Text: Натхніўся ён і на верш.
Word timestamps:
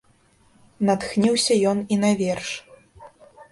Натхніўся 0.91 1.53
ён 1.73 1.85
і 1.97 2.01
на 2.07 2.11
верш. 2.25 2.49